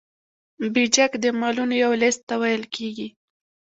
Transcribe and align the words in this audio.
بیجک 0.73 1.11
د 1.23 1.25
مالونو 1.39 1.75
یو 1.83 1.91
لیست 2.01 2.21
ته 2.29 2.35
ویل 2.41 2.63
کیږي. 2.75 3.07